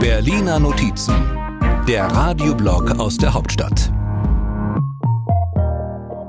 Berliner 0.00 0.58
Notizen, 0.58 1.14
der 1.86 2.06
Radioblog 2.06 2.98
aus 2.98 3.18
der 3.18 3.34
Hauptstadt. 3.34 3.92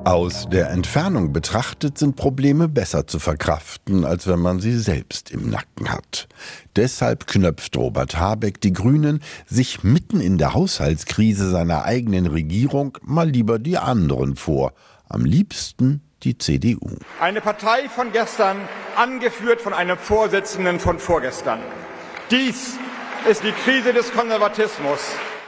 Aus 0.04 0.48
der 0.50 0.70
Entfernung 0.72 1.32
betrachtet 1.32 1.98
sind 1.98 2.18
Probleme 2.18 2.68
besser 2.68 3.08
zu 3.08 3.20
verkraften, 3.20 4.04
als 4.04 4.28
wenn 4.28 4.40
man 4.40 4.60
sie 4.60 4.78
selbst 4.78 5.32
im 5.32 5.50
Nacken 5.50 5.90
hat. 5.90 6.28
Deshalb 6.76 7.28
knöpft 7.28 7.78
Robert 7.78 8.18
Habeck 8.18 8.60
die 8.60 8.74
Grünen 8.74 9.22
sich 9.46 9.84
mitten 9.84 10.20
in 10.20 10.38
der 10.38 10.54
Haushaltskrise 10.54 11.50
seiner 11.50 11.86
eigenen 11.86 12.26
Regierung 12.26 12.98
mal 13.02 13.30
lieber 13.30 13.60
die 13.60 13.78
anderen 13.78 14.36
vor. 14.36 14.74
Am 15.08 15.24
liebsten 15.24 16.02
die 16.24 16.38
CDU. 16.38 16.98
Eine 17.22 17.40
Partei 17.40 17.88
von 17.88 18.12
gestern, 18.12 18.58
angeführt 18.98 19.62
von 19.62 19.74
einem 19.74 19.98
Vorsitzenden 19.98 20.80
von 20.80 21.00
vorgestern. 21.00 21.60
Dies 22.32 22.78
ist 23.30 23.44
die 23.44 23.52
Krise 23.52 23.92
des 23.94 24.12
Konservatismus 24.12 25.00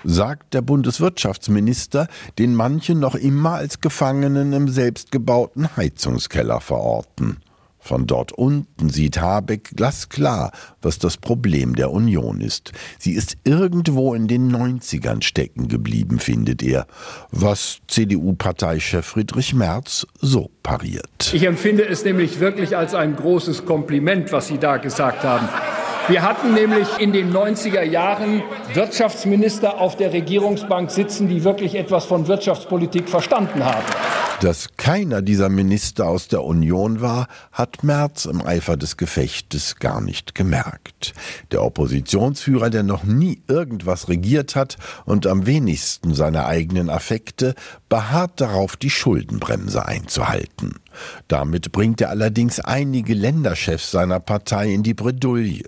sagt 0.03 0.55
der 0.55 0.61
Bundeswirtschaftsminister, 0.61 2.07
den 2.39 2.55
manche 2.55 2.95
noch 2.95 3.15
immer 3.15 3.53
als 3.53 3.81
Gefangenen 3.81 4.53
im 4.53 4.67
selbstgebauten 4.67 5.75
Heizungskeller 5.77 6.59
verorten. 6.59 7.37
Von 7.83 8.05
dort 8.05 8.31
unten 8.31 8.89
sieht 8.89 9.20
Habeck 9.20 9.71
glasklar, 9.75 10.51
was 10.83 10.99
das 10.99 11.17
Problem 11.17 11.75
der 11.75 11.91
Union 11.91 12.39
ist. 12.39 12.71
Sie 12.99 13.13
ist 13.13 13.37
irgendwo 13.43 14.13
in 14.13 14.27
den 14.27 14.55
90ern 14.55 15.23
stecken 15.23 15.67
geblieben, 15.67 16.20
findet 16.20 16.61
er, 16.61 16.85
was 17.31 17.79
CDU-Parteichef 17.87 19.03
Friedrich 19.03 19.55
Merz 19.55 20.05
so 20.20 20.51
pariert. 20.61 21.34
Ich 21.34 21.43
empfinde 21.43 21.87
es 21.87 22.05
nämlich 22.05 22.39
wirklich 22.39 22.77
als 22.77 22.93
ein 22.93 23.15
großes 23.15 23.65
Kompliment, 23.65 24.31
was 24.31 24.48
Sie 24.48 24.59
da 24.59 24.77
gesagt 24.77 25.23
haben. 25.23 25.49
Wir 26.11 26.23
hatten 26.23 26.53
nämlich 26.53 26.89
in 26.99 27.13
den 27.13 27.31
90er 27.31 27.83
Jahren 27.83 28.43
Wirtschaftsminister 28.73 29.79
auf 29.79 29.95
der 29.95 30.11
Regierungsbank 30.11 30.91
sitzen, 30.91 31.29
die 31.29 31.45
wirklich 31.45 31.73
etwas 31.73 32.04
von 32.04 32.27
Wirtschaftspolitik 32.27 33.07
verstanden 33.07 33.63
haben. 33.63 33.85
Dass 34.41 34.76
keiner 34.76 35.21
dieser 35.21 35.48
Minister 35.48 36.07
aus 36.07 36.27
der 36.27 36.43
Union 36.43 36.99
war, 36.99 37.27
hat 37.54 37.85
Merz 37.85 38.26
im 38.26 38.45
Eifer 38.45 38.76
des 38.76 38.98
Gefechtes 38.98 39.77
gar 39.77 40.01
nicht 40.01 40.35
gemerkt. 40.35 41.13
Der 41.54 41.63
Oppositionsführer, 41.63 42.70
der 42.70 42.84
noch 42.84 43.05
nie 43.05 43.41
irgendwas 43.48 44.09
regiert 44.09 44.57
hat 44.57 44.76
und 45.05 45.27
am 45.27 45.45
wenigsten 45.45 46.13
seine 46.13 46.45
eigenen 46.45 46.89
Affekte, 46.89 47.55
beharrt 47.87 48.41
darauf, 48.41 48.76
die 48.76 48.89
Schuldenbremse 48.89 49.85
einzuhalten. 49.85 50.73
Damit 51.29 51.71
bringt 51.71 52.01
er 52.01 52.09
allerdings 52.09 52.59
einige 52.59 53.13
Länderchefs 53.13 53.91
seiner 53.91 54.20
Partei 54.20 54.73
in 54.73 54.84
die 54.84 54.93
Bredouille. 54.93 55.63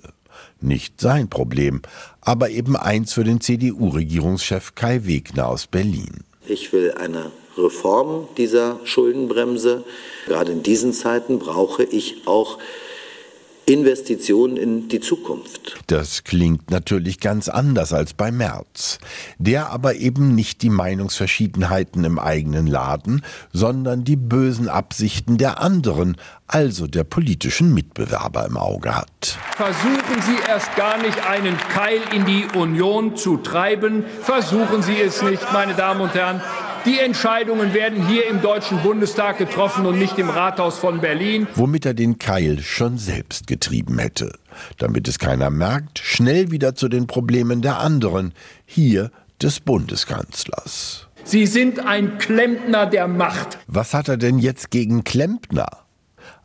Nicht 0.62 1.02
sein 1.02 1.30
Problem, 1.30 1.82
aber 2.22 2.50
eben 2.50 2.76
eins 2.76 3.14
für 3.14 3.24
den 3.24 3.42
CDU-Regierungschef 3.42 4.76
Kai 4.76 5.06
Wegner 5.06 5.48
aus 5.48 5.68
Berlin. 5.68 6.24
Ich 6.48 6.74
will 6.74 6.94
eine 6.94 7.32
Reform 7.58 8.28
dieser 8.38 8.80
Schuldenbremse. 8.84 9.84
Gerade 10.28 10.52
in 10.52 10.64
diesen 10.64 10.94
Zeiten 10.94 11.40
brauche 11.40 11.84
ich 11.84 12.28
auch 12.28 12.58
Investitionen 13.66 14.58
in 14.58 14.90
die 14.90 15.00
Zukunft. 15.00 15.78
Das 15.88 16.24
klingt 16.24 16.70
natürlich 16.70 17.20
ganz 17.20 17.48
anders 17.48 17.94
als 17.94 18.14
bei 18.14 18.32
Merz, 18.32 19.00
der 19.38 19.70
aber 19.70 19.96
eben 19.96 20.36
nicht 20.36 20.62
die 20.62 20.70
Meinungsverschiedenheiten 20.70 22.04
im 22.04 22.20
eigenen 22.20 22.68
Laden, 22.68 23.24
sondern 23.54 24.04
die 24.04 24.18
bösen 24.18 24.68
Absichten 24.68 25.38
der 25.38 25.62
anderen, 25.62 26.18
also 26.48 26.88
der 26.88 27.06
politischen 27.06 27.74
Mitbewerber 27.74 28.46
im 28.46 28.58
Auge 28.58 28.96
hat. 28.96 29.38
Versuchen 29.56 30.22
Sie 30.22 30.38
erst 30.48 30.76
gar 30.76 30.98
nicht 30.98 31.26
einen 31.26 31.58
Keil 31.58 32.02
in 32.14 32.26
die 32.26 32.46
Union 32.56 33.16
zu 33.16 33.38
treiben, 33.38 34.04
versuchen 34.22 34.84
Sie 34.84 35.00
es 35.00 35.22
nicht, 35.22 35.42
meine 35.54 35.74
Damen 35.74 36.02
und 36.02 36.14
Herren. 36.14 36.42
Die 36.86 37.00
Entscheidungen 37.00 37.74
werden 37.74 38.06
hier 38.08 38.28
im 38.28 38.42
Deutschen 38.42 38.78
Bundestag 38.80 39.38
getroffen 39.38 39.86
und 39.86 39.98
nicht 39.98 40.20
im 40.20 40.30
Rathaus 40.30 40.78
von 40.78 41.00
Berlin. 41.00 41.48
Womit 41.56 41.86
er 41.86 41.94
den 41.94 42.20
Keil 42.20 42.60
schon 42.60 42.98
selbst 42.98 43.48
getrieben 43.48 44.00
hätte. 44.00 44.34
Damit 44.80 45.08
es 45.08 45.18
keiner 45.18 45.50
merkt, 45.50 46.00
schnell 46.00 46.52
wieder 46.52 46.76
zu 46.76 46.90
den 46.90 47.08
Problemen 47.08 47.62
der 47.62 47.80
anderen, 47.80 48.34
hier 48.66 49.12
des 49.42 49.62
Bundeskanzlers. 49.62 51.08
Sie 51.24 51.48
sind 51.48 51.80
ein 51.80 52.18
Klempner 52.18 52.86
der 52.86 53.08
Macht. 53.08 53.60
Was 53.68 53.94
hat 53.94 54.10
er 54.10 54.18
denn 54.18 54.38
jetzt 54.38 54.70
gegen 54.70 55.06
Klempner? 55.06 55.70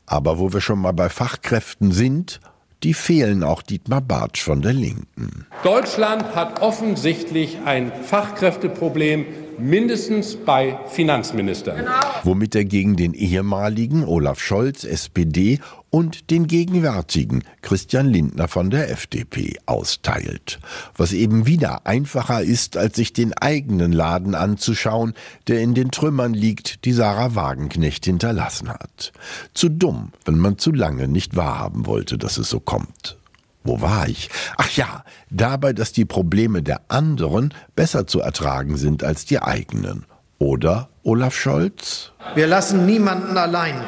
Aber 0.06 0.38
wo 0.38 0.52
wir 0.52 0.60
schon 0.60 0.78
mal 0.78 0.92
bei 0.92 1.08
Fachkräften 1.08 1.90
sind, 1.90 2.40
die 2.84 2.94
fehlen 2.94 3.42
auch 3.42 3.62
Dietmar 3.62 4.00
Bartsch 4.00 4.40
von 4.40 4.62
der 4.62 4.72
Linken. 4.72 5.46
Deutschland 5.64 6.36
hat 6.36 6.62
offensichtlich 6.62 7.58
ein 7.64 7.90
Fachkräfteproblem, 8.04 9.26
mindestens 9.58 10.36
bei 10.36 10.78
Finanzministern. 10.86 11.78
Genau. 11.78 11.90
Womit 12.24 12.54
er 12.54 12.64
gegen 12.64 12.96
den 12.96 13.14
ehemaligen 13.14 14.04
Olaf 14.04 14.40
Scholz, 14.40 14.84
SPD, 14.84 15.60
und 15.90 16.30
den 16.30 16.46
gegenwärtigen 16.46 17.44
Christian 17.62 18.08
Lindner 18.08 18.48
von 18.48 18.70
der 18.70 18.90
FDP 18.90 19.56
austeilt. 19.66 20.60
Was 20.96 21.12
eben 21.12 21.46
wieder 21.46 21.86
einfacher 21.86 22.42
ist, 22.42 22.76
als 22.76 22.96
sich 22.96 23.12
den 23.12 23.32
eigenen 23.32 23.92
Laden 23.92 24.34
anzuschauen, 24.34 25.14
der 25.46 25.60
in 25.60 25.74
den 25.74 25.90
Trümmern 25.90 26.34
liegt, 26.34 26.84
die 26.84 26.92
Sarah 26.92 27.34
Wagenknecht 27.34 28.04
hinterlassen 28.04 28.68
hat. 28.68 29.12
Zu 29.54 29.68
dumm, 29.70 30.12
wenn 30.24 30.38
man 30.38 30.58
zu 30.58 30.72
lange 30.72 31.08
nicht 31.08 31.36
wahrhaben 31.36 31.86
wollte, 31.86 32.18
dass 32.18 32.36
es 32.36 32.50
so 32.50 32.60
kommt. 32.60 33.16
Wo 33.64 33.80
war 33.80 34.08
ich? 34.08 34.30
Ach 34.56 34.70
ja, 34.70 35.04
dabei, 35.30 35.72
dass 35.72 35.92
die 35.92 36.04
Probleme 36.04 36.62
der 36.62 36.80
anderen 36.88 37.52
besser 37.74 38.06
zu 38.06 38.20
ertragen 38.20 38.76
sind 38.76 39.04
als 39.04 39.24
die 39.24 39.40
eigenen. 39.40 40.06
Oder, 40.38 40.88
Olaf 41.02 41.34
Scholz? 41.34 42.12
Wir 42.34 42.46
lassen 42.46 42.86
niemanden 42.86 43.36
allein. 43.36 43.82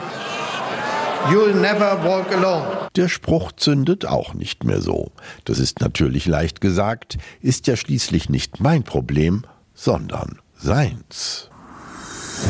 You'll 1.28 1.54
never 1.54 2.02
walk 2.02 2.32
alone. 2.32 2.88
Der 2.96 3.08
Spruch 3.08 3.52
zündet 3.52 4.06
auch 4.06 4.34
nicht 4.34 4.64
mehr 4.64 4.80
so. 4.80 5.12
Das 5.44 5.58
ist 5.58 5.80
natürlich 5.80 6.26
leicht 6.26 6.60
gesagt, 6.60 7.18
ist 7.40 7.66
ja 7.66 7.76
schließlich 7.76 8.30
nicht 8.30 8.60
mein 8.60 8.82
Problem, 8.82 9.44
sondern 9.74 10.40
seins. 10.56 11.48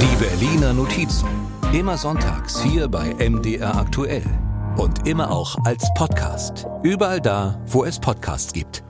Die 0.01 0.25
Berliner 0.25 0.73
Notizen. 0.73 1.29
Immer 1.73 1.99
sonntags 1.99 2.63
hier 2.63 2.89
bei 2.89 3.15
MDR 3.19 3.77
aktuell. 3.77 4.23
Und 4.81 5.07
immer 5.07 5.31
auch 5.31 5.59
als 5.67 5.93
Podcast. 5.93 6.67
Überall 6.83 7.21
da, 7.21 7.61
wo 7.67 7.85
es 7.85 8.01
Podcasts 8.01 8.51
gibt. 8.51 8.83